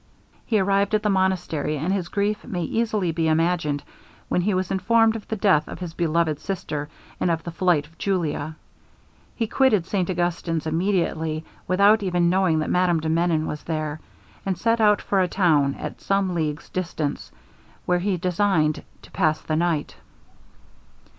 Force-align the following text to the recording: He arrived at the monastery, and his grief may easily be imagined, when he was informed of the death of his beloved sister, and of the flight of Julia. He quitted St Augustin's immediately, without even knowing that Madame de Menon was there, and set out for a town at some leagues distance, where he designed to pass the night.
He 0.47 0.57
arrived 0.59 0.95
at 0.95 1.03
the 1.03 1.11
monastery, 1.11 1.77
and 1.77 1.93
his 1.93 2.07
grief 2.07 2.43
may 2.43 2.63
easily 2.63 3.11
be 3.11 3.27
imagined, 3.27 3.83
when 4.29 4.41
he 4.41 4.55
was 4.55 4.71
informed 4.71 5.15
of 5.15 5.27
the 5.27 5.35
death 5.35 5.67
of 5.67 5.77
his 5.77 5.93
beloved 5.93 6.39
sister, 6.39 6.89
and 7.19 7.29
of 7.29 7.43
the 7.43 7.51
flight 7.51 7.85
of 7.85 7.99
Julia. 7.99 8.55
He 9.35 9.45
quitted 9.45 9.85
St 9.85 10.09
Augustin's 10.09 10.65
immediately, 10.65 11.45
without 11.67 12.01
even 12.01 12.31
knowing 12.31 12.57
that 12.57 12.71
Madame 12.71 12.99
de 12.99 13.09
Menon 13.09 13.45
was 13.45 13.61
there, 13.65 13.99
and 14.43 14.57
set 14.57 14.81
out 14.81 15.03
for 15.03 15.21
a 15.21 15.27
town 15.27 15.75
at 15.75 16.01
some 16.01 16.33
leagues 16.33 16.69
distance, 16.69 17.31
where 17.85 17.99
he 17.99 18.17
designed 18.17 18.81
to 19.03 19.11
pass 19.11 19.39
the 19.41 19.55
night. 19.55 19.97